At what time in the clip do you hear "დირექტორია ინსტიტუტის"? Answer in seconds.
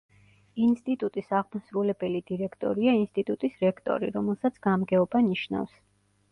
2.33-3.61